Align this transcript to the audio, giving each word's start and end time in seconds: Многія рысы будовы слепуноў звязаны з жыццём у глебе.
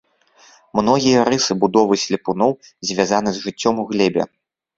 Многія 0.79 1.19
рысы 1.29 1.57
будовы 1.63 1.99
слепуноў 2.05 2.51
звязаны 2.91 3.29
з 3.37 3.45
жыццём 3.45 3.75
у 3.87 3.87
глебе. 3.95 4.21